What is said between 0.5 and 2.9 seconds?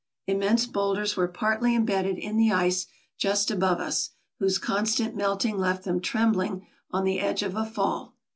bowlders were partly imbedded in the ice